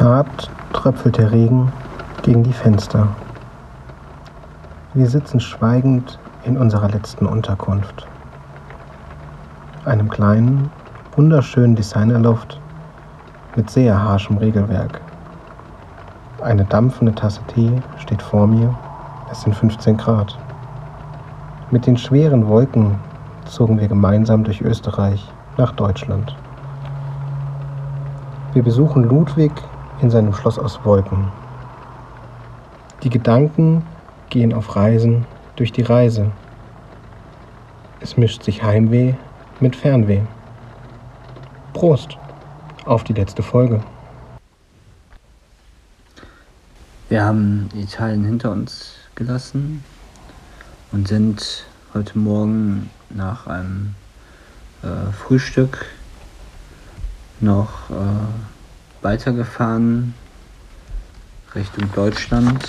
[0.00, 1.70] Zart tröpfelt der Regen
[2.22, 3.06] gegen die Fenster.
[4.94, 8.08] Wir sitzen schweigend in unserer letzten Unterkunft.
[9.84, 10.70] Einem kleinen,
[11.16, 12.58] wunderschönen Designerloft
[13.56, 15.02] mit sehr harschem Regelwerk.
[16.40, 18.74] Eine dampfende Tasse Tee steht vor mir.
[19.30, 20.38] Es sind 15 Grad.
[21.70, 22.94] Mit den schweren Wolken
[23.44, 26.34] zogen wir gemeinsam durch Österreich nach Deutschland.
[28.54, 29.52] Wir besuchen Ludwig
[30.02, 31.30] in seinem Schloss aus Wolken.
[33.02, 33.84] Die Gedanken
[34.28, 36.30] gehen auf Reisen durch die Reise.
[38.00, 39.14] Es mischt sich Heimweh
[39.60, 40.20] mit Fernweh.
[41.72, 42.16] Prost
[42.84, 43.82] auf die letzte Folge.
[47.08, 49.84] Wir haben Italien hinter uns gelassen
[50.92, 53.94] und sind heute Morgen nach einem
[54.82, 55.86] äh, Frühstück
[57.40, 57.94] noch äh,
[59.02, 60.14] weitergefahren
[61.54, 62.64] Richtung Deutschland.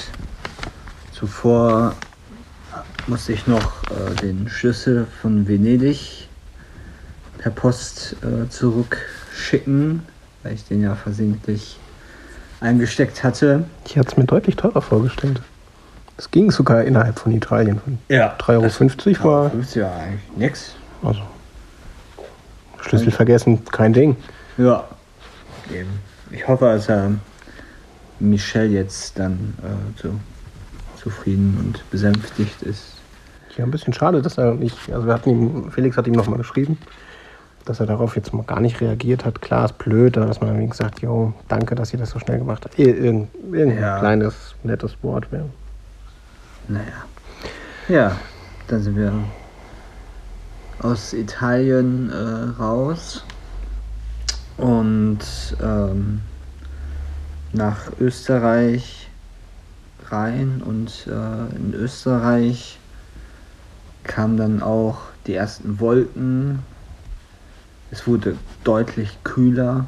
[1.11, 1.95] Zuvor
[3.07, 6.27] musste ich noch äh, den Schlüssel von Venedig
[7.37, 10.03] per Post äh, zurückschicken,
[10.43, 11.77] weil ich den ja versehentlich
[12.59, 13.65] eingesteckt hatte.
[13.85, 15.41] Ich hatte es mir deutlich teurer vorgestellt.
[16.17, 17.81] Es ging sogar innerhalb von Italien.
[18.07, 18.35] Ja.
[18.37, 19.49] 3,50 Euro war.
[19.49, 20.75] 50 ja eigentlich nix.
[21.01, 21.21] Also.
[22.81, 24.15] Schlüssel vergessen, kein Ding.
[24.57, 24.87] Ja.
[25.73, 26.10] Eben.
[26.31, 27.11] Ich hoffe, dass er
[28.19, 30.13] Michelle jetzt dann äh, so
[30.95, 32.97] zufrieden und besänftigt ist.
[33.57, 34.77] Ja, ein bisschen schade, dass er nicht.
[34.91, 36.77] Also, wir hatten ihm, Felix hat ihm nochmal geschrieben,
[37.65, 39.41] dass er darauf jetzt mal gar nicht reagiert hat.
[39.41, 42.63] Klar, ist blöd, dass man ihm gesagt jo, danke, dass ihr das so schnell gemacht
[42.63, 42.77] habt.
[42.79, 43.99] Ir irgend, irgendein Ja.
[43.99, 45.49] kleines, nettes Wort wäre.
[46.67, 46.85] Naja.
[47.89, 48.15] Ja,
[48.67, 49.11] dann sind wir
[50.79, 53.25] aus Italien äh, raus
[54.57, 55.19] und
[55.61, 56.21] ähm,
[57.53, 59.09] nach Österreich
[60.09, 62.79] rein und äh, in Österreich
[64.03, 66.59] kamen dann auch die ersten Wolken.
[67.91, 69.87] Es wurde deutlich kühler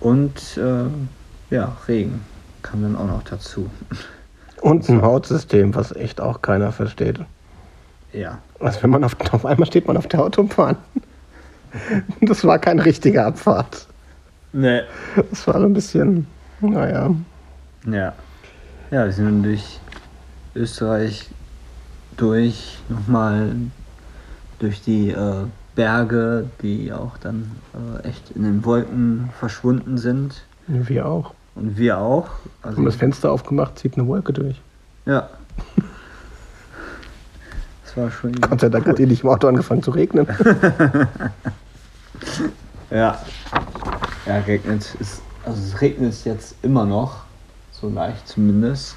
[0.00, 2.20] und äh, ja, Regen
[2.62, 3.70] kam dann auch noch dazu.
[4.60, 7.20] Und ein Hautsystem, was echt auch keiner versteht.
[8.14, 10.76] Ja, Also wenn man auf, auf einmal steht man auf der Autobahn.
[12.20, 13.86] Das war keine richtige Abfahrt.
[14.52, 14.84] ne,
[15.30, 16.26] Das war so ein bisschen,
[16.60, 17.14] naja.
[17.86, 18.12] Ja.
[18.90, 19.80] Ja, wir sind durch
[20.54, 21.28] Österreich
[22.16, 23.54] durch, nochmal
[24.60, 27.50] durch die äh, Berge, die auch dann
[28.02, 30.44] äh, echt in den Wolken verschwunden sind.
[30.68, 31.34] Wir auch.
[31.56, 32.28] Und wir auch.
[32.62, 34.60] Also, Haben das Fenster aufgemacht, zieht eine Wolke durch.
[35.06, 35.28] ja.
[37.84, 38.32] Das war schon.
[38.40, 40.26] Gott sei Dank hat ihr nicht im Auto angefangen zu regnen.
[42.90, 43.18] Ja.
[44.26, 45.22] Ja, regnet ist.
[45.44, 47.24] Also es regnet jetzt immer noch.
[47.72, 48.96] So leicht zumindest.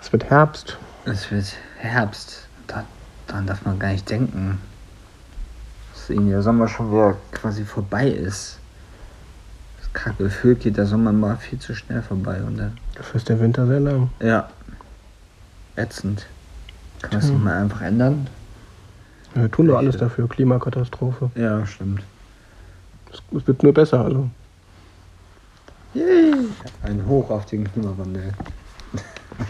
[0.00, 0.78] Es wird Herbst.
[1.04, 2.48] Es wird Herbst.
[2.66, 2.84] Da,
[3.26, 4.60] daran darf man gar nicht denken.
[5.94, 8.58] Dass irgendwie der Sommer schon wieder quasi vorbei ist.
[9.78, 12.42] Das kacke Gefühl geht der Sommer mal viel zu schnell vorbei.
[12.42, 14.10] Und dann, Dafür ist der Winter sehr lang.
[14.20, 14.48] ja.
[15.76, 16.26] Ätzend.
[17.00, 17.34] Kann man es Tja.
[17.34, 18.26] nicht mal einfach ändern?
[19.34, 21.30] Wir tun doch alles dafür, Klimakatastrophe.
[21.34, 22.02] Ja, stimmt.
[23.12, 24.28] Es, es wird nur besser, also.
[25.94, 26.34] Yay!
[26.82, 28.32] Ein Hoch auf den Klimawandel.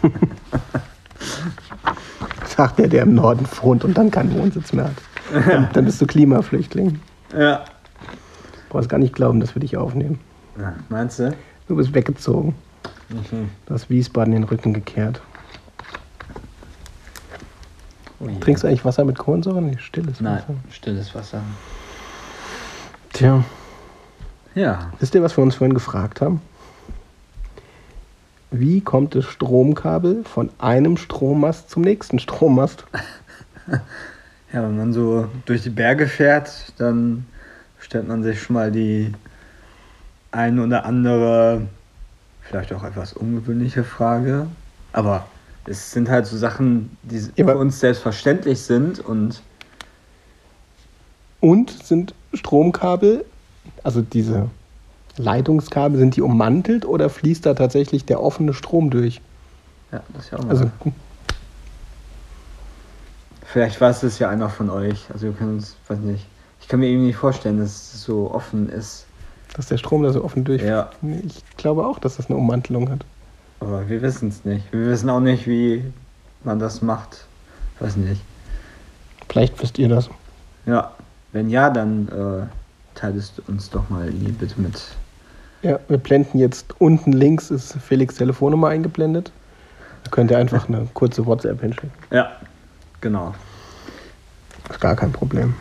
[2.57, 4.97] Sagt der, der im Norden wohnt und dann keinen Wohnsitz mehr hat.
[5.49, 7.01] Dann, dann bist du Klimaflüchtling.
[7.37, 7.65] Ja.
[8.69, 10.19] Brauchst gar nicht glauben, dass wir dich aufnehmen.
[10.57, 11.35] Na, meinst du?
[11.69, 12.55] Du bist weggezogen.
[13.09, 13.51] Mhm.
[13.67, 15.21] Du hast Wiesbaden den Rücken gekehrt.
[18.29, 18.39] Je.
[18.41, 19.61] Trinkst du eigentlich Wasser mit Kohlensäure?
[19.63, 20.55] Nee, stilles Nein, Wasser.
[20.71, 21.43] stilles Wasser.
[23.13, 23.45] Tja,
[24.55, 24.91] Ja.
[25.01, 26.41] wisst ihr, was wir uns vorhin gefragt haben?
[28.51, 32.85] Wie kommt das Stromkabel von einem Strommast zum nächsten Strommast?
[34.53, 37.25] Ja, wenn man so durch die Berge fährt, dann
[37.79, 39.11] stellt man sich schon mal die
[40.31, 41.63] ein oder andere,
[42.43, 44.49] vielleicht auch etwas ungewöhnliche Frage.
[44.93, 45.27] Aber
[45.67, 49.43] es sind halt so Sachen, die aber- für uns selbstverständlich sind und
[51.41, 53.25] Und sind Stromkabel,
[53.83, 54.49] also diese
[55.17, 59.21] Leitungskabel, sind die ummantelt oder fließt da tatsächlich der offene Strom durch?
[59.93, 60.51] ja, das ist ja auch mal.
[60.51, 60.71] Also
[63.45, 65.05] vielleicht weiß es ja einer von euch.
[65.13, 66.25] Also wir können uns, weiß nicht.
[66.61, 69.05] Ich kann mir irgendwie nicht vorstellen, dass es so offen ist.
[69.55, 70.63] dass der Strom da so offen durch.
[70.63, 70.91] Ja.
[71.27, 73.05] Ich glaube auch, dass das eine Ummantelung hat.
[73.63, 74.73] Aber wir wissen es nicht.
[74.73, 75.85] Wir wissen auch nicht, wie
[76.43, 77.27] man das macht.
[77.79, 78.21] Weiß nicht.
[79.29, 80.11] Vielleicht wisst ihr das.
[80.67, 80.91] Ja,
[81.31, 84.83] wenn ja, dann äh, teilt es uns doch mal bitte mit.
[85.63, 89.31] Ja, wir blenden jetzt unten links ist Felix Telefonnummer eingeblendet.
[90.03, 91.93] Da könnt ihr einfach eine kurze WhatsApp hinschicken.
[92.11, 92.33] Ja,
[93.01, 93.33] genau.
[94.69, 95.55] Ist gar kein Problem.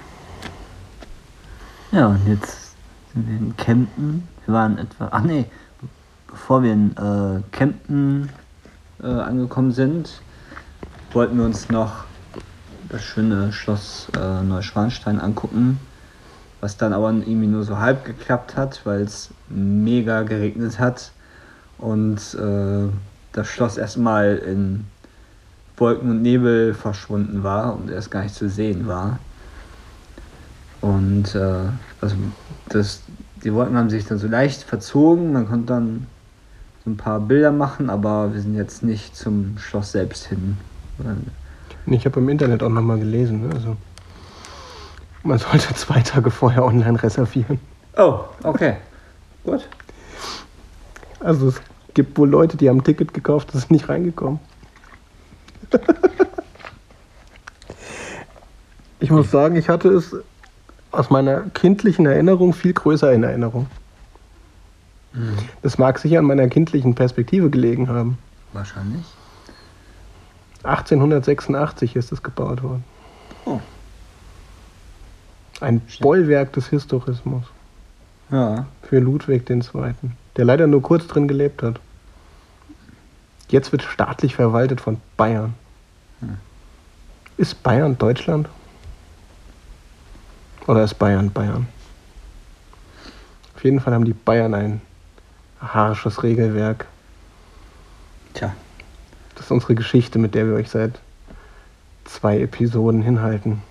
[1.92, 2.74] Ja, und jetzt
[3.14, 4.28] sind wir in Kempten.
[4.46, 5.10] Wir waren etwa.
[5.12, 5.46] Ach nee,
[6.32, 8.30] bevor wir in äh, Kempten
[9.04, 10.22] äh, angekommen sind,
[11.12, 12.06] wollten wir uns noch
[12.90, 15.80] das schöne Schloss äh, Neuschwanstein angucken.
[16.62, 21.12] Was dann aber irgendwie nur so halb geklappt hat, weil es mega geregnet hat
[21.80, 22.88] und äh,
[23.32, 24.86] das Schloss erstmal in
[25.78, 29.18] Wolken und Nebel verschwunden war und erst gar nicht zu sehen war.
[30.82, 31.70] Und äh,
[32.00, 32.16] also
[32.70, 33.02] das,
[33.44, 36.08] die Wolken haben sich dann so leicht verzogen, man konnte dann
[36.86, 40.58] ein paar Bilder machen, aber wir sind jetzt nicht zum Schloss selbst hin.
[41.86, 43.54] Ich habe im Internet auch nochmal gelesen, ne?
[43.54, 43.78] also
[45.24, 47.60] man sollte zwei Tage vorher online reservieren.
[47.98, 48.78] Oh, okay.
[49.44, 49.68] Gut.
[51.20, 51.62] Also es
[51.94, 54.40] gibt wohl Leute, die haben ein Ticket gekauft, das ist nicht reingekommen.
[59.00, 60.16] ich muss sagen, ich hatte es
[60.92, 63.68] aus meiner kindlichen Erinnerung viel größer in Erinnerung.
[65.14, 65.38] Mhm.
[65.62, 68.18] Das mag sicher an meiner kindlichen Perspektive gelegen haben.
[68.54, 69.06] Wahrscheinlich.
[70.64, 72.84] 1886 ist es gebaut worden.
[73.46, 73.60] Oh.
[75.60, 77.44] Ein Bollwerk des Historismus
[78.30, 78.66] Ja.
[78.84, 79.62] für Ludwig II.,
[80.38, 81.80] der leider nur kurz drin gelebt hat.
[83.50, 85.56] Jetzt wird staatlich verwaltet von Bayern.
[86.22, 86.38] Hm.
[87.38, 88.48] Ist Bayern Deutschland?
[90.68, 91.68] Oder ist Bayern Bayern?
[93.56, 94.82] Auf jeden Fall haben die Bayern ein
[95.62, 96.88] harsches Regelwerk.
[98.34, 98.54] Tja.
[99.36, 101.00] Das ist unsere Geschichte, mit der wir euch seit
[102.06, 103.62] zwei Episoden hinhalten.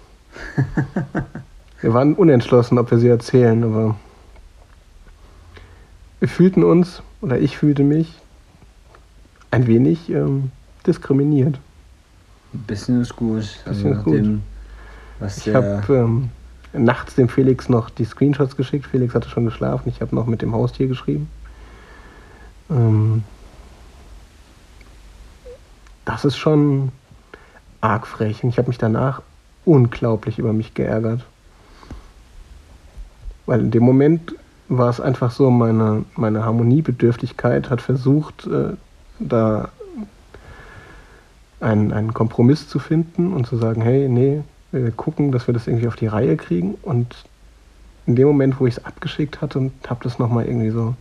[1.80, 3.96] wir waren unentschlossen, ob wir sie erzählen, aber
[6.20, 8.18] wir fühlten uns, oder ich fühlte mich,
[9.50, 10.52] ein wenig ähm,
[10.86, 11.58] diskriminiert.
[12.52, 13.60] Ein bisschen ist gut.
[13.64, 14.14] Also Bisschen ist gut.
[14.14, 14.42] nachdem,
[15.18, 16.30] was Ich habe ähm,
[16.72, 18.86] nachts dem Felix noch die Screenshots geschickt.
[18.86, 19.88] Felix hatte schon geschlafen.
[19.88, 21.28] Ich habe noch mit dem Haustier geschrieben.
[22.70, 23.24] Ähm,
[26.04, 26.92] das ist schon
[27.80, 28.42] arg frech.
[28.42, 29.22] Und ich habe mich danach
[29.64, 31.24] unglaublich über mich geärgert.
[33.46, 34.34] Weil in dem Moment
[34.68, 38.74] war es einfach so, meine, meine Harmoniebedürftigkeit hat versucht, äh,
[39.18, 39.70] da
[41.58, 44.42] einen, einen Kompromiss zu finden und zu sagen, hey, nee,
[44.72, 46.74] wir gucken, dass wir das irgendwie auf die Reihe kriegen.
[46.82, 47.24] Und
[48.06, 50.94] in dem Moment, wo ich es abgeschickt hatte und habe das nochmal irgendwie so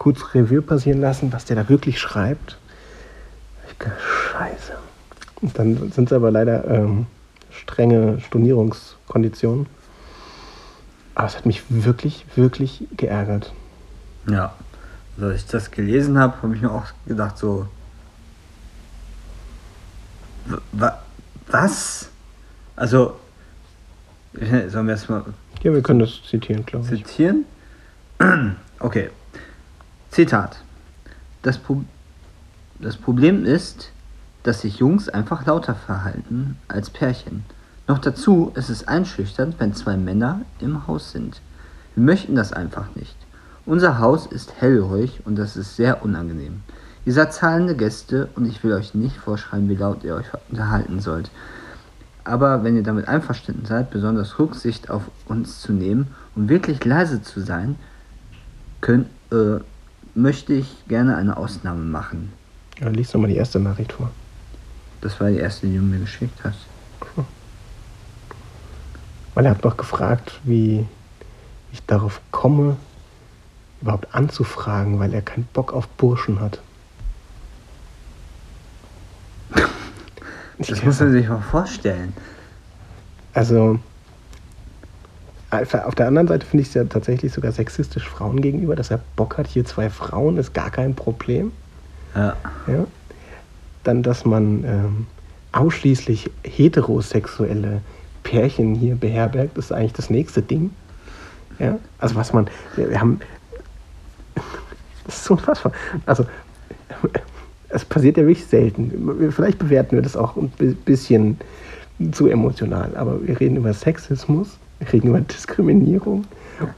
[0.00, 2.56] kurz Revue passieren lassen, was der da wirklich schreibt,
[3.70, 4.00] ich gedacht,
[4.32, 4.72] scheiße.
[5.42, 7.06] Und dann sind es aber leider ähm,
[7.50, 9.66] strenge Stornierungskonditionen.
[11.14, 13.52] Aber es hat mich wirklich, wirklich geärgert.
[14.26, 14.54] Ja.
[15.16, 17.68] Also, als ich das gelesen habe, habe ich mir auch gedacht, so.
[21.46, 22.08] Was?
[22.74, 23.20] Also.
[24.32, 25.24] Sollen wir erstmal
[25.62, 27.04] Ja, wir können das zitieren, glaube ich.
[27.06, 27.44] zitieren?
[28.82, 29.10] Okay.
[30.10, 30.56] Zitat.
[31.42, 31.84] Das, Pro
[32.80, 33.92] das Problem ist,
[34.42, 37.44] dass sich Jungs einfach lauter verhalten als Pärchen.
[37.86, 41.40] Noch dazu ist es einschüchternd, wenn zwei Männer im Haus sind.
[41.94, 43.16] Wir möchten das einfach nicht.
[43.66, 46.62] Unser Haus ist hellhörig und das ist sehr unangenehm.
[47.04, 51.00] Ihr seid zahlende Gäste und ich will euch nicht vorschreiben, wie laut ihr euch unterhalten
[51.00, 51.30] sollt.
[52.24, 57.22] Aber wenn ihr damit einverstanden seid, besonders Rücksicht auf uns zu nehmen und wirklich leise
[57.22, 57.76] zu sein,
[58.80, 59.60] könnt, äh,
[60.14, 62.32] möchte ich gerne eine Ausnahme machen.
[62.80, 64.10] Ja, lies doch mal die erste Nachricht vor.
[65.00, 66.66] Das war die erste, die du mir geschickt hast.
[69.34, 70.86] Weil er hat noch gefragt, wie
[71.72, 72.76] ich darauf komme,
[73.80, 76.60] überhaupt anzufragen, weil er keinen Bock auf Burschen hat.
[80.58, 82.12] Das muss man sich mal vorstellen.
[83.32, 83.78] Also,
[85.50, 89.00] auf der anderen Seite finde ich es ja tatsächlich sogar sexistisch Frauen gegenüber, dass er
[89.16, 91.50] Bock hat, hier zwei Frauen, ist gar kein Problem.
[92.14, 92.36] Ja.
[92.66, 92.86] Ja?
[93.84, 95.06] Dann, dass man ähm,
[95.52, 97.80] ausschließlich heterosexuelle
[98.22, 100.70] Pärchen hier beherbergt, ist eigentlich das nächste Ding.
[101.58, 101.78] Ja?
[101.98, 103.20] Also was man, wir, wir haben,
[105.04, 105.72] das ist unfassbar.
[106.06, 106.26] Also
[107.70, 109.32] es passiert ja wirklich selten.
[109.32, 111.38] Vielleicht bewerten wir das auch ein bi- bisschen
[112.12, 116.24] zu emotional, aber wir reden über Sexismus, wir reden über Diskriminierung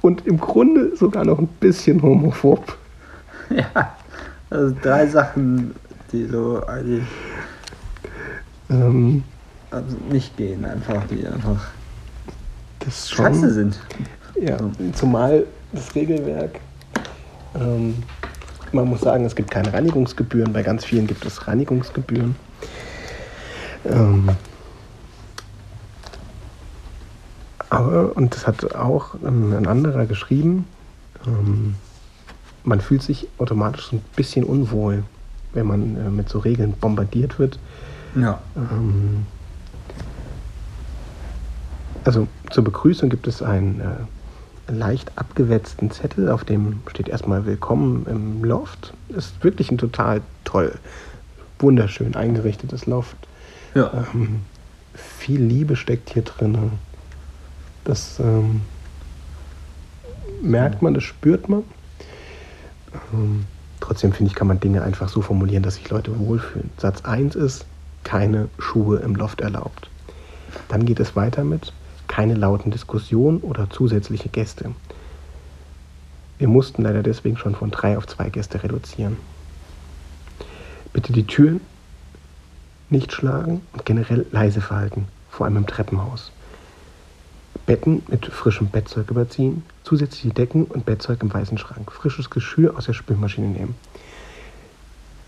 [0.03, 2.77] und im Grunde sogar noch ein bisschen homophob.
[3.51, 3.97] Ja.
[4.51, 5.75] Also drei Sachen,
[6.13, 7.05] die so eigentlich
[8.73, 9.23] Ähm,
[9.71, 11.69] also nicht gehen, einfach, die einfach
[12.81, 13.79] das schon, scheiße sind.
[14.41, 14.57] Ja,
[14.95, 16.59] zumal das Regelwerk
[17.55, 18.03] Ähm,
[18.73, 20.53] man muss sagen, es gibt keine Reinigungsgebühren.
[20.53, 22.35] Bei ganz vielen gibt es Reinigungsgebühren.
[23.85, 24.31] Ähm,
[27.69, 30.67] aber, und das hat auch ähm, ein anderer geschrieben,
[31.27, 31.75] ähm,
[32.65, 35.03] man fühlt sich automatisch so ein bisschen unwohl,
[35.53, 37.59] wenn man äh, mit so Regeln bombardiert wird.
[38.15, 38.41] Ja.
[38.57, 39.27] Ähm,
[42.05, 48.07] also zur Begrüßung gibt es einen äh, leicht abgewetzten Zettel, auf dem steht erstmal Willkommen
[48.09, 48.93] im Loft.
[49.09, 50.73] Ist wirklich ein total toll,
[51.59, 53.17] wunderschön eingerichtetes Loft.
[53.75, 54.05] Ja.
[54.15, 54.41] Ähm,
[54.95, 56.73] viel Liebe steckt hier drin.
[57.85, 58.63] Das ähm,
[60.41, 61.65] merkt man, das spürt man.
[63.13, 63.47] Ähm,
[63.81, 66.71] trotzdem finde ich, kann man Dinge einfach so formulieren, dass sich Leute wohlfühlen.
[66.77, 67.67] Satz 1 ist,
[68.05, 69.89] keine Schuhe im Loft erlaubt.
[70.69, 71.73] Dann geht es weiter mit,
[72.09, 74.73] keine lauten Diskussionen oder zusätzliche Gäste.
[76.39, 79.17] Wir mussten leider deswegen schon von drei auf zwei Gäste reduzieren.
[80.93, 81.61] Bitte die Türen
[82.91, 86.33] nicht schlagen und generell leise verhalten, vor allem im Treppenhaus.
[87.67, 92.87] Betten mit frischem Bettzeug überziehen, zusätzliche Decken und Bettzeug im weißen Schrank, frisches Geschirr aus
[92.87, 93.75] der Spülmaschine nehmen.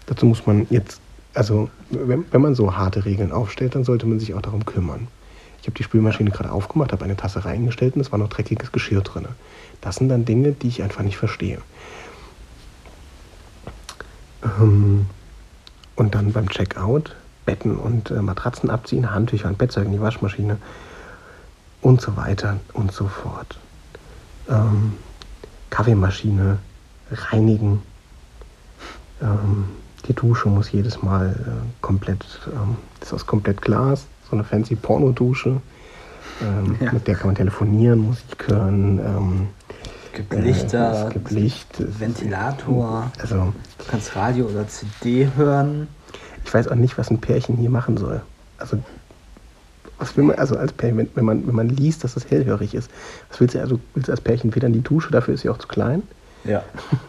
[0.07, 1.01] Dazu muss man jetzt,
[1.33, 5.09] also wenn, wenn man so harte Regeln aufstellt, dann sollte man sich auch darum kümmern.
[5.61, 8.71] Ich habe die Spülmaschine gerade aufgemacht, habe eine Tasse reingestellt und es war noch dreckiges
[8.71, 9.27] Geschirr drin.
[9.81, 11.59] Das sind dann Dinge, die ich einfach nicht verstehe.
[14.43, 15.07] Ähm,
[15.97, 17.15] und dann beim Checkout
[17.47, 20.59] Betten und äh, Matratzen abziehen, Handtücher und Bettzeug in die Waschmaschine
[21.85, 23.59] und so weiter und so fort.
[24.49, 24.95] Ähm,
[25.71, 26.59] Kaffeemaschine
[27.31, 27.83] reinigen.
[29.23, 29.67] Ähm,
[30.09, 34.45] die Dusche muss jedes Mal äh, komplett, ähm, das ist aus komplett Glas, so eine
[34.45, 35.61] fancy Pornodusche.
[36.43, 36.93] Ähm, Ja.
[36.93, 38.99] Mit der kann man telefonieren, Musik hören.
[38.99, 39.49] Ähm,
[40.15, 41.81] gibt Lichter, äh, es gibt Licht.
[41.81, 43.11] es- Ventilator.
[43.21, 45.87] Also, Du kannst Radio oder CD hören.
[46.45, 48.23] ich weiß auch nicht, was ein Pärchen hier machen soll.
[48.59, 48.79] Also,
[49.99, 52.75] was will man, also als Pärchen, wenn, wenn, man, wenn man liest, dass das hellhörig
[52.75, 52.91] ist,
[53.31, 55.49] was willst du, also willst du als Pärchen weder in die Dusche, dafür ist sie
[55.49, 56.03] auch zu klein,
[56.45, 56.63] Ja.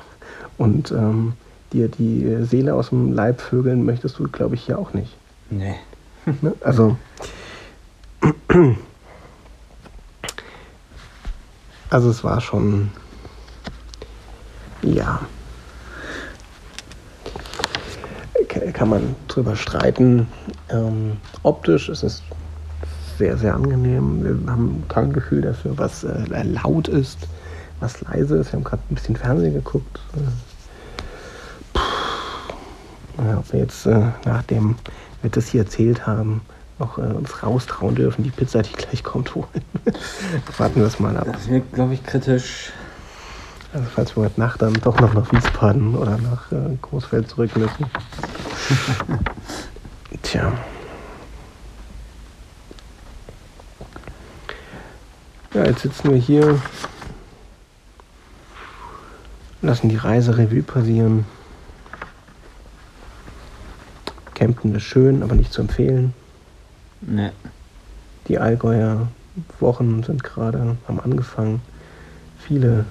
[0.58, 1.34] und ähm,
[1.74, 5.16] dir die Seele aus dem Leib vögeln möchtest du, glaube ich, hier auch nicht.
[5.50, 5.76] Nee.
[6.42, 6.56] Ne?
[6.62, 6.98] Also,
[11.92, 12.90] also es war schon,
[14.82, 15.20] ja,
[18.74, 20.28] kann man drüber streiten.
[20.70, 22.24] Ähm, optisch ist es
[23.18, 24.24] sehr, sehr angenehm.
[24.24, 27.20] Wir haben kein Gefühl dafür, was äh, laut ist,
[27.80, 28.52] was leise ist.
[28.52, 30.00] Wir haben gerade ein bisschen Fernsehen geguckt.
[31.74, 31.82] Puh.
[33.24, 34.76] Ja, ob wir jetzt äh, nachdem
[35.22, 36.42] wir das hier erzählt haben,
[36.80, 39.48] noch äh, uns raustrauen dürfen, die Pizza, die gleich kommt, holen.
[40.58, 41.28] Warten wir es mal ab.
[41.32, 42.72] Das wird, glaube ich, kritisch.
[43.74, 47.56] Also falls wir heute Nacht dann doch noch nach Wiesbaden oder nach äh, Großfeld zurück
[47.56, 47.86] müssen.
[50.22, 50.54] Tja.
[55.56, 56.60] Ja, jetzt sitzen wir hier,
[59.62, 61.24] lassen die Reise Revue passieren.
[64.34, 66.14] Campen ist schön, aber nicht zu empfehlen.
[67.00, 67.30] Nee.
[68.28, 69.08] Die Allgäuer
[69.62, 71.62] Wochen sind gerade am angefangen.
[72.38, 72.84] Viele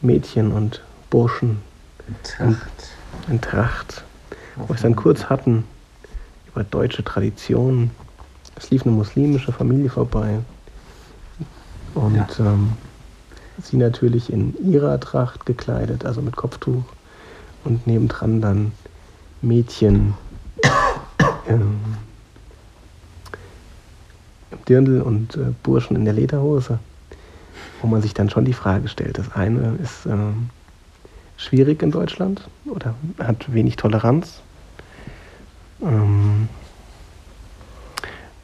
[0.00, 1.62] Mädchen und Burschen
[2.24, 2.90] Tracht.
[3.28, 4.02] in Tracht,
[4.56, 5.62] wo wir es dann kurz hatten
[6.48, 7.92] über deutsche Traditionen.
[8.56, 10.40] Es lief eine muslimische Familie vorbei
[11.94, 12.26] und Ja.
[12.40, 12.72] ähm,
[13.62, 16.82] sie natürlich in ihrer Tracht gekleidet, also mit Kopftuch
[17.64, 18.72] und nebendran dann
[19.42, 20.14] Mädchen
[21.48, 21.78] ähm,
[24.50, 26.78] im Dirndl und äh, Burschen in der Lederhose,
[27.80, 29.18] wo man sich dann schon die Frage stellt.
[29.18, 30.50] Das eine ist ähm,
[31.36, 34.40] schwierig in Deutschland oder hat wenig Toleranz.
[35.82, 36.48] Ähm,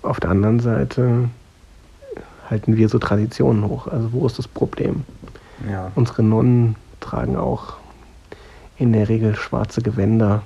[0.02, 1.28] auf der anderen Seite
[2.50, 3.86] halten wir so Traditionen hoch.
[3.86, 5.04] Also wo ist das Problem?
[5.70, 5.92] Ja.
[5.94, 7.74] Unsere Nonnen tragen auch
[8.76, 10.42] in der Regel schwarze Gewänder,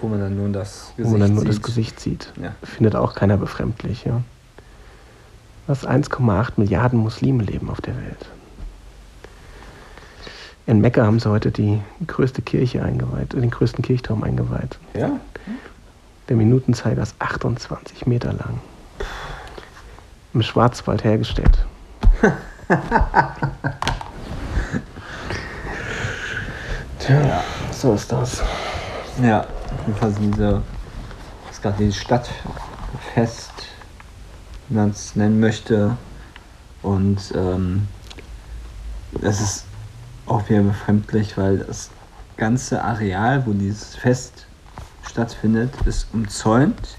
[0.00, 1.64] Wo man dann nur das Gesicht wo man dann nur das sieht.
[1.64, 2.32] Gesicht sieht.
[2.40, 2.54] Ja.
[2.62, 4.04] Findet auch keiner befremdlich.
[4.04, 4.22] Ja.
[5.66, 8.26] Was 1,8 Milliarden Muslime leben auf der Welt.
[10.66, 14.78] In Mekka haben sie heute die größte Kirche eingeweiht, den größten Kirchturm eingeweiht.
[14.94, 15.18] Ja.
[16.28, 18.60] Der Minutenzeiger ist 28 Meter lang.
[20.38, 21.66] Im Schwarzwald hergestellt.
[27.00, 27.42] Tja,
[27.72, 28.40] so ist das.
[29.20, 29.44] Ja.
[29.84, 30.62] Jedenfalls diese,
[31.50, 33.50] ist gerade dieses Stadtfest,
[34.68, 35.96] wie man es nennen möchte.
[36.82, 37.88] Und ähm,
[39.20, 39.64] es ist
[40.26, 41.90] auch wieder befremdlich, weil das
[42.36, 44.46] ganze Areal, wo dieses Fest
[45.04, 46.96] stattfindet, ist umzäunt.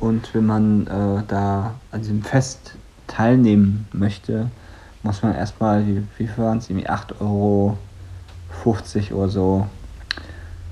[0.00, 2.74] Und wenn man äh, da an diesem Fest
[3.06, 4.50] teilnehmen möchte,
[5.02, 7.78] muss man erstmal, wie, wie viel waren es, irgendwie 8,50 Euro
[9.12, 9.66] oder so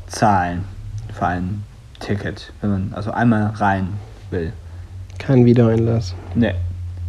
[0.07, 0.65] zahlen
[1.13, 1.63] für ein
[2.01, 3.89] Ticket, wenn man also einmal rein
[4.31, 4.53] will.
[5.19, 6.15] Kein Wiedereinlass.
[6.35, 6.55] Ne.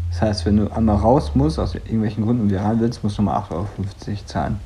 [0.10, 3.18] Das heißt, wenn du einmal raus musst, aus irgendwelchen Gründen und wieder rein willst, musst
[3.18, 3.66] du mal 8,50 Euro
[4.26, 4.60] zahlen.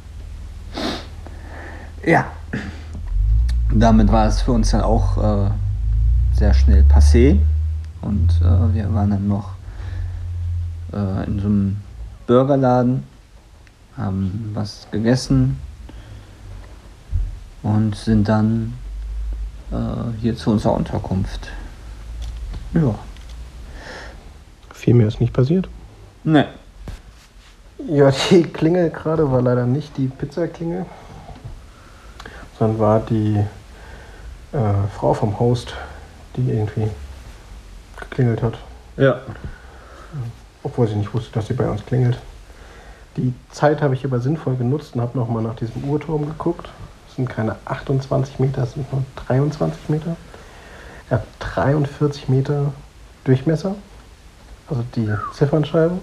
[2.05, 2.25] Ja.
[3.73, 5.49] Damit war es für uns dann auch äh,
[6.53, 7.39] sehr schnell passé.
[8.01, 9.51] Und äh, wir waren dann noch
[10.91, 11.77] äh, in so einem
[12.27, 13.03] Burgerladen,
[13.97, 15.59] haben was gegessen
[17.61, 18.73] und sind dann
[19.71, 21.49] äh, hier zu unserer Unterkunft.
[22.73, 22.95] Ja.
[24.73, 25.69] Viel mehr ist nicht passiert.
[26.23, 26.47] Ne.
[27.87, 30.85] Ja, die Klingel gerade war leider nicht die Pizzaklingel,
[32.57, 33.37] sondern war die
[34.53, 35.73] äh, Frau vom Host,
[36.35, 36.89] die irgendwie
[37.99, 38.57] geklingelt hat.
[38.97, 39.21] Ja.
[40.63, 42.17] Obwohl sie nicht wusste, dass sie bei uns klingelt.
[43.17, 46.69] Die Zeit habe ich aber sinnvoll genutzt und habe nochmal nach diesem Uhrturm geguckt.
[47.07, 50.15] Es sind keine 28 Meter, es sind nur 23 Meter.
[51.09, 52.73] Er hat 43 Meter
[53.23, 53.75] Durchmesser,
[54.69, 55.99] also die Ziffernscheibe.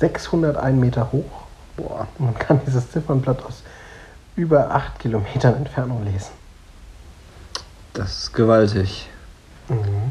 [0.00, 1.44] 601 Meter hoch.
[1.76, 3.62] Boah, man kann dieses Ziffernblatt aus
[4.36, 6.32] über 8 Kilometern Entfernung lesen.
[7.92, 9.08] Das ist gewaltig.
[9.68, 10.10] Mhm.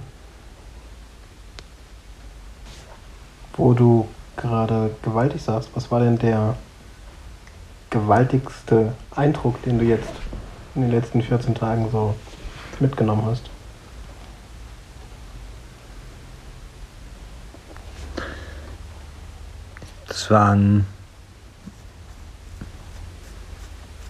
[3.53, 6.55] Wo du gerade gewaltig sagst, was war denn der
[7.89, 10.09] gewaltigste Eindruck, den du jetzt
[10.75, 12.15] in den letzten 14 Tagen so
[12.79, 13.49] mitgenommen hast?
[20.07, 20.85] Das waren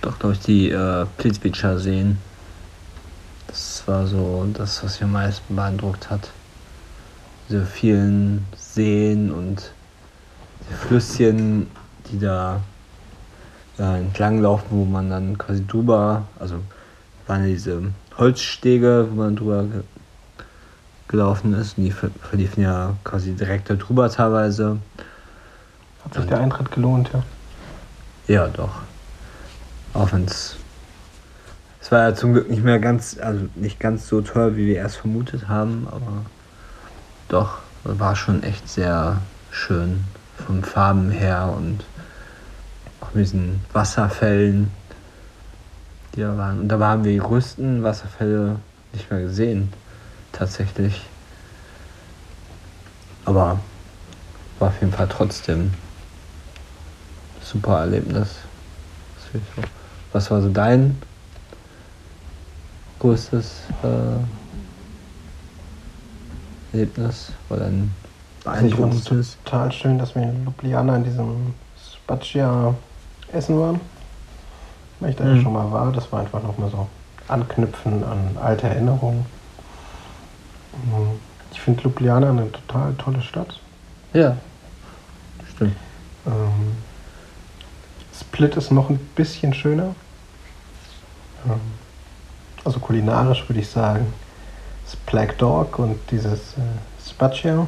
[0.01, 2.17] doch, ich, die äh, Plitzbitscher Seen.
[3.91, 6.30] Das war so das, was mich am meisten beeindruckt hat.
[7.49, 9.73] Diese vielen Seen und
[10.69, 11.67] die Flüsschen,
[12.10, 12.62] die da
[13.77, 16.62] ja, entlang laufen, wo man dann quasi drüber, also
[17.27, 17.82] waren diese
[18.17, 19.82] Holzstege, wo man drüber ge
[21.10, 21.77] gelaufen ist.
[21.77, 24.77] Und die ver verliefen ja quasi direkt da drüber teilweise.
[26.06, 27.23] Hat sich der Eintritt gelohnt, ja.
[28.34, 28.84] Ja, doch.
[29.93, 30.56] Auch wenn es.
[31.82, 34.76] Es war ja zum Glück nicht mehr ganz, also nicht ganz so teuer, wie wir
[34.76, 36.26] erst vermutet haben, aber
[37.28, 39.17] doch, war schon echt sehr
[39.50, 40.04] schön
[40.46, 41.84] von Farben her und
[43.02, 44.72] auch mit diesen Wasserfällen,
[46.13, 46.62] die da waren.
[46.62, 48.58] Und da haben wir die größten Wasserfälle
[48.94, 49.74] nicht mehr gesehen,
[50.32, 51.08] tatsächlich.
[53.26, 53.60] Aber
[54.60, 55.74] war auf jeden Fall trotzdem
[57.41, 58.36] super Erlebnis.
[60.12, 61.02] Was war so dein
[63.02, 64.22] größtes äh,
[66.74, 67.92] Erlebnis oder ein
[68.46, 71.54] Also ich fand es total schön, dass wir in Ljubljana in diesem
[72.04, 72.74] Spaccia
[73.34, 73.82] essen waren.
[75.00, 75.42] Weil ich da ja Mhm.
[75.42, 75.92] schon mal war.
[75.92, 76.88] Das war einfach nochmal so
[77.28, 79.26] anknüpfen an alte Erinnerungen.
[80.74, 81.20] Mhm.
[81.54, 83.60] Ich finde Ljubljana eine total tolle Stadt.
[84.14, 84.38] Ja,
[85.56, 85.76] stimmt.
[86.28, 86.74] Ähm,
[88.18, 89.96] Split ist noch ein bisschen schöner.
[91.48, 91.60] Ähm,
[92.63, 94.13] also kulinarisch würde ich sagen,
[94.86, 97.67] das Black Dog und dieses äh, Spaccia.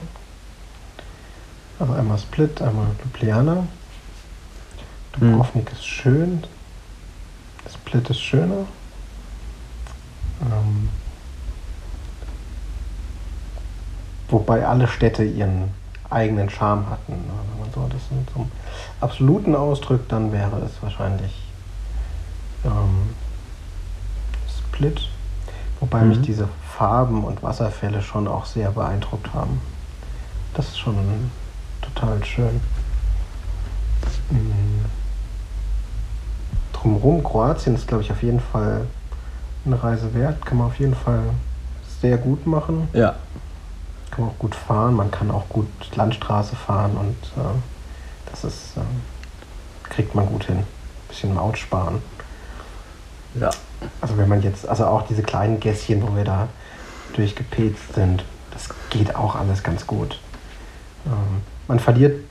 [1.79, 3.67] Also einmal Split, einmal Ljubljana.
[5.13, 6.43] Dubrovnik ist schön.
[7.71, 8.65] Split ist schöner.
[10.41, 10.89] Ähm,
[14.29, 15.71] wobei alle Städte ihren
[16.09, 17.13] eigenen Charme hatten.
[17.13, 17.33] ne?
[17.51, 18.51] Wenn man so das in so einem
[19.01, 21.43] absoluten ausdrückt, dann wäre es wahrscheinlich
[22.65, 23.02] ähm,
[24.73, 25.01] Split.
[25.79, 26.09] Wobei Mhm.
[26.09, 29.61] mich diese Farben und Wasserfälle schon auch sehr beeindruckt haben.
[30.53, 30.95] Das ist schon
[31.81, 32.61] total schön.
[34.29, 34.85] Mhm.
[36.73, 38.85] Drumherum Kroatien ist, glaube ich, auf jeden Fall
[39.65, 40.45] eine Reise wert.
[40.45, 41.21] Kann man auf jeden Fall
[42.01, 42.87] sehr gut machen.
[42.93, 43.15] Ja,
[44.11, 47.49] Kann man auch gut fahren, man kann auch gut Landstraße fahren und äh,
[48.29, 50.63] das ist, äh, kriegt man gut hin.
[51.07, 52.01] Bisschen Maut sparen.
[53.39, 53.49] Ja.
[54.01, 56.47] Also wenn man jetzt, also auch diese kleinen Gässchen, wo wir da
[57.13, 60.19] durchgepetzt sind, das geht auch alles ganz gut.
[61.05, 62.23] Ähm, man verliert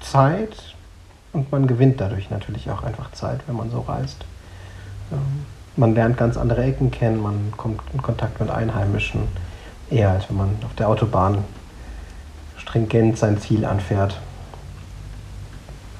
[0.00, 0.74] Zeit
[1.32, 4.24] und man gewinnt dadurch natürlich auch einfach Zeit, wenn man so reist.
[5.12, 9.28] Ähm, man lernt ganz andere Ecken kennen, man kommt in Kontakt mit Einheimischen,
[9.90, 11.44] eher als wenn man auf der Autobahn
[12.56, 14.20] stringent sein Ziel anfährt.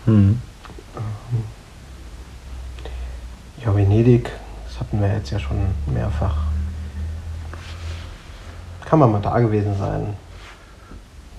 [0.06, 0.40] Hm.
[3.64, 4.30] Ja, Venedig,
[4.66, 6.36] das hatten wir jetzt ja schon mehrfach.
[8.86, 10.14] Kann man mal da gewesen sein.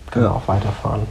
[0.10, 0.30] Kann Ja.
[0.30, 1.02] man auch weiterfahren.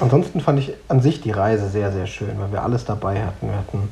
[0.00, 3.48] Ansonsten fand ich an sich die Reise sehr, sehr schön, weil wir alles dabei hatten.
[3.48, 3.88] Wir hatten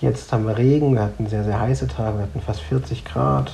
[0.00, 3.52] jetzt haben wir Regen, wir hatten sehr, sehr heiße Tage, wir hatten fast 40 Grad.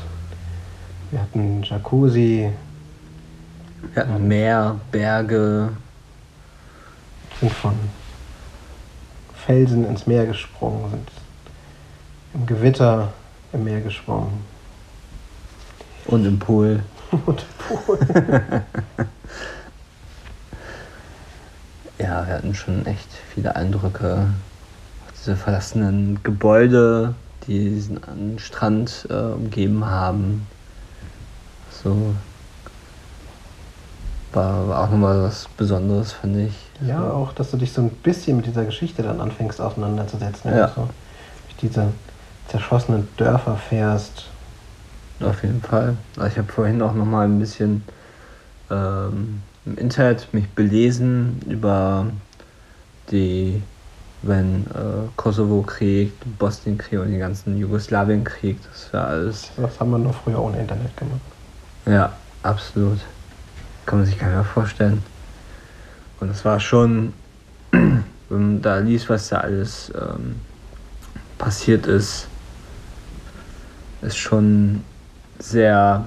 [1.10, 2.50] Wir hatten Jacuzzi,
[3.92, 5.70] Wir hatten Meer, Berge.
[7.40, 7.72] sind von
[9.46, 11.08] Felsen ins Meer gesprungen, sind
[12.34, 13.12] im Gewitter
[13.52, 14.44] im Meer geschwommen.
[16.06, 16.82] Und im Pool.
[17.26, 17.98] Und Pool.
[21.96, 24.26] Ja, wir hatten schon echt viele Eindrücke.
[25.16, 27.14] Diese verlassenen Gebäude,
[27.46, 30.46] die diesen an- Strand äh, umgeben haben.
[31.70, 32.14] So.
[34.32, 36.54] War, war auch nochmal was Besonderes, finde ich.
[36.80, 37.06] Ja, so.
[37.06, 40.50] auch, dass du dich so ein bisschen mit dieser Geschichte dann anfängst auseinanderzusetzen.
[40.54, 40.68] Ja.
[40.68, 40.88] So
[41.46, 41.88] durch diese
[42.48, 44.26] zerschossenen Dörfer fährst.
[45.20, 45.96] Auf jeden Fall.
[46.16, 47.84] Also ich habe vorhin auch noch mal ein bisschen
[48.70, 52.06] ähm, im Internet mich belesen über
[53.10, 53.62] die,
[54.22, 58.58] wenn äh, Kosovo-Krieg, Bosnien-Krieg und den ganzen Jugoslawien-Krieg.
[58.70, 59.50] Das war alles.
[59.56, 61.20] Das haben wir nur früher ohne Internet gemacht.
[61.86, 62.98] Ja, absolut.
[63.86, 65.02] Kann man sich gar nicht mehr vorstellen.
[66.20, 67.12] Und es war schon,
[67.70, 70.36] wenn man da liest, was da alles ähm,
[71.38, 72.28] passiert ist,
[74.02, 74.82] ist schon
[75.38, 76.06] sehr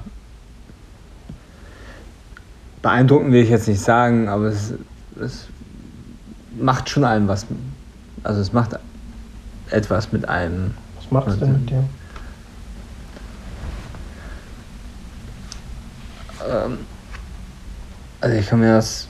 [2.81, 4.73] beeindruckend, will ich jetzt nicht sagen, aber es,
[5.19, 5.47] es
[6.57, 7.45] macht schon einem was.
[8.23, 8.77] Also es macht
[9.69, 10.73] etwas mit einem.
[10.95, 11.83] Was macht es denn mit dir?
[16.49, 16.77] Ähm,
[18.21, 19.07] also ich kann mir das.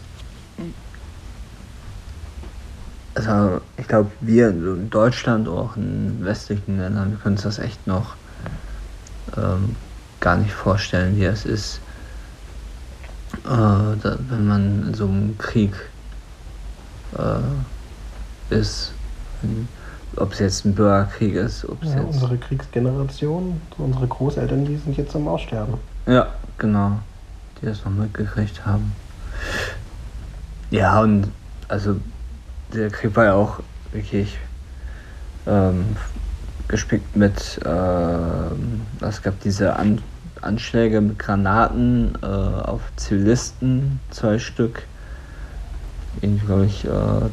[3.27, 7.85] Also ich glaube, wir in Deutschland, auch in westlichen Ländern, wir können uns das echt
[7.87, 8.15] noch
[9.35, 9.75] ähm,
[10.19, 11.79] gar nicht vorstellen, wie es ist,
[13.45, 15.73] äh, da, wenn man in so einem Krieg
[17.17, 18.91] äh, ist.
[20.15, 22.13] Ob es jetzt ein Bürgerkrieg ist, ob es Ja, jetzt.
[22.15, 25.75] unsere Kriegsgeneration, unsere Großeltern, die sind jetzt am Aussterben.
[26.07, 26.99] Ja, genau.
[27.61, 28.91] Die das noch mitgekriegt haben.
[30.71, 31.27] Ja, und
[31.67, 31.97] also
[32.73, 33.59] der Krieg war ja auch
[33.91, 34.37] wirklich
[35.45, 35.95] ähm,
[36.67, 40.01] gespickt mit, ähm, es gab diese An
[40.39, 44.83] Anschläge mit Granaten äh, auf Zivilisten, zwei Stück.
[46.21, 47.29] Irgendwie, glaube ich, äh,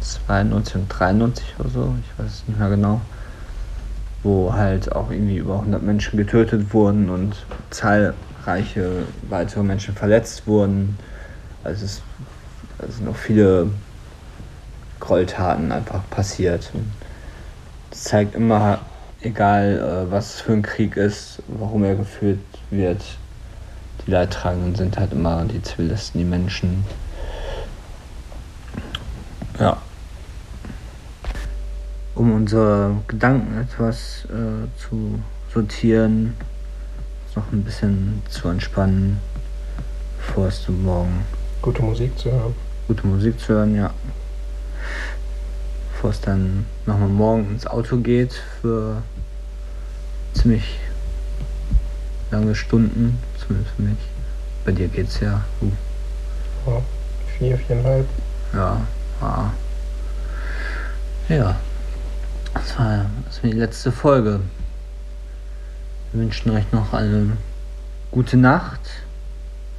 [0.00, 3.00] 92 und 93 oder so, ich weiß es nicht mehr genau
[4.22, 7.34] wo halt auch irgendwie über 100 Menschen getötet wurden und
[7.70, 10.96] zahlreiche weitere Menschen verletzt wurden.
[11.64, 12.02] Also es,
[12.96, 13.68] sind auch viele
[15.02, 16.70] Gräueltaten einfach passiert.
[16.72, 16.90] Und
[17.90, 18.80] Das zeigt immer,
[19.20, 22.38] egal äh, was für ein Krieg ist, warum er geführt
[22.70, 23.02] wird,
[24.06, 26.84] die Leidtragenden sind halt immer die Zivilisten, die Menschen.
[29.58, 29.76] Ja
[32.14, 35.18] um unsere Gedanken etwas äh, zu
[35.52, 36.34] sortieren,
[37.34, 39.18] noch ein bisschen zu entspannen,
[40.18, 41.24] bevor es zum Morgen
[41.62, 42.54] Gute Musik zu hören.
[42.86, 43.90] gute Musik zu hören, ja.
[46.02, 49.04] Bevor es dann nochmal morgen ins Auto geht für
[50.34, 50.80] ziemlich
[52.32, 53.98] lange Stunden, zumindest für mich.
[54.64, 55.44] Bei dir geht's ja.
[55.60, 55.70] Uh,
[56.66, 56.82] Ja,
[57.38, 58.08] vier, viereinhalb.
[58.52, 58.80] ja,
[59.20, 59.50] ah.
[61.28, 61.54] Ja.
[62.52, 64.40] Das war, das war die letzte Folge.
[66.10, 67.36] Wir wünschen euch noch eine
[68.10, 68.80] gute Nacht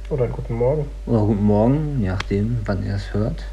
[0.08, 0.86] Oder einen guten Morgen.
[1.04, 3.44] oder guten Morgen, je nachdem, wann ihr es hört.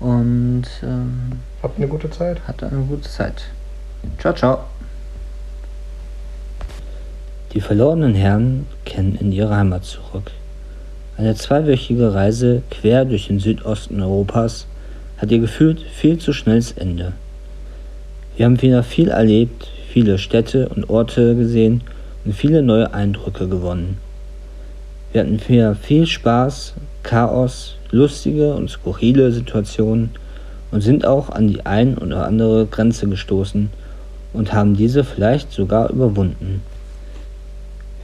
[0.00, 1.32] Und ähm,
[1.62, 2.40] Habt eine gute Zeit.
[2.48, 3.44] habt eine gute Zeit.
[4.18, 4.64] Ciao, ciao.
[7.52, 10.30] Die verlorenen Herren kehren in ihre Heimat zurück.
[11.16, 14.66] Eine zweiwöchige Reise quer durch den Südosten Europas
[15.18, 17.12] hat ihr gefühlt viel zu schnelles Ende.
[18.36, 21.82] Wir haben wieder viel erlebt, viele Städte und Orte gesehen
[22.24, 23.98] und viele neue Eindrücke gewonnen.
[25.12, 30.10] Wir hatten wieder viel Spaß, Chaos, lustige und skurrile Situationen
[30.70, 33.70] und sind auch an die ein oder andere Grenze gestoßen
[34.32, 36.62] und haben diese vielleicht sogar überwunden.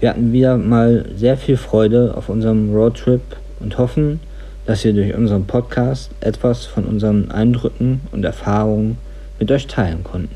[0.00, 3.22] Wir hatten wieder mal sehr viel Freude auf unserem Roadtrip
[3.60, 4.20] und hoffen,
[4.66, 8.98] dass wir durch unseren Podcast etwas von unseren Eindrücken und Erfahrungen
[9.38, 10.34] mit euch teilen konnten.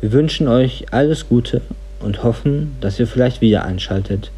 [0.00, 1.62] Wir wünschen euch alles Gute
[2.00, 4.30] und hoffen, dass ihr vielleicht wieder einschaltet,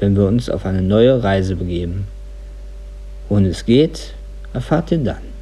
[0.00, 2.06] wenn wir uns auf eine neue Reise begeben.
[3.28, 4.14] Wohin es geht,
[4.52, 5.33] erfahrt ihr dann.